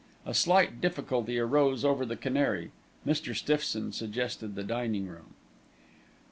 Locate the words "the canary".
2.07-2.71